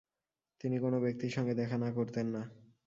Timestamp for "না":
1.77-1.89, 2.27-2.41